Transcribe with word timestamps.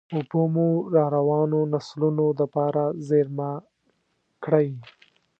اوبه 0.17 0.41
مو 0.53 0.67
راروانو 0.95 1.59
نسلونو 1.73 2.25
دپاره 2.41 2.83
زېرمه 3.07 3.51
کړئ. 4.43 4.69